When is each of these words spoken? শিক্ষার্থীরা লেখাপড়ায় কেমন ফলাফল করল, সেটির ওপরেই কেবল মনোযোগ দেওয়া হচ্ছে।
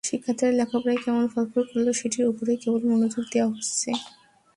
শিক্ষার্থীরা 0.03 0.51
লেখাপড়ায় 0.51 0.99
কেমন 1.03 1.25
ফলাফল 1.33 1.63
করল, 1.69 1.87
সেটির 1.99 2.25
ওপরেই 2.31 2.57
কেবল 2.63 2.81
মনোযোগ 2.91 3.23
দেওয়া 3.33 3.49
হচ্ছে। 3.53 3.89